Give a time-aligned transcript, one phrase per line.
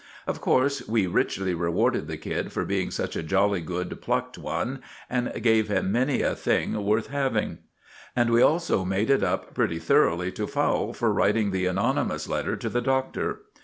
[0.25, 4.81] Of course we richly rewarded the kid for being such a jolly good plucked one,
[5.11, 7.59] and gave him many a thing worth having;
[8.15, 12.55] and we also made it up pretty thoroughly to Fowle for writing the anonymous letter
[12.55, 13.41] to the Doctor.